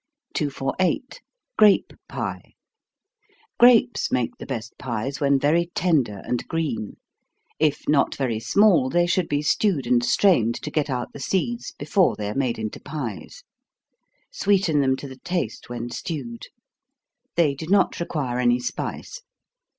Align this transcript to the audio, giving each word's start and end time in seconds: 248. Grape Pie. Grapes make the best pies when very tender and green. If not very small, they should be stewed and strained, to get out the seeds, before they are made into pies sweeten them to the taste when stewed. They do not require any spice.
248. 0.33 1.21
Grape 1.59 1.93
Pie. 2.09 2.53
Grapes 3.59 4.11
make 4.11 4.35
the 4.39 4.47
best 4.47 4.75
pies 4.79 5.19
when 5.19 5.37
very 5.39 5.69
tender 5.75 6.23
and 6.25 6.47
green. 6.47 6.95
If 7.59 7.87
not 7.87 8.15
very 8.15 8.39
small, 8.39 8.89
they 8.89 9.05
should 9.05 9.29
be 9.29 9.43
stewed 9.43 9.85
and 9.85 10.03
strained, 10.03 10.55
to 10.63 10.71
get 10.71 10.89
out 10.89 11.13
the 11.13 11.19
seeds, 11.19 11.75
before 11.77 12.15
they 12.15 12.27
are 12.29 12.33
made 12.33 12.57
into 12.57 12.79
pies 12.79 13.43
sweeten 14.31 14.81
them 14.81 14.95
to 14.95 15.07
the 15.07 15.19
taste 15.19 15.69
when 15.69 15.91
stewed. 15.91 16.47
They 17.35 17.53
do 17.53 17.67
not 17.67 17.99
require 17.99 18.39
any 18.39 18.59
spice. 18.59 19.21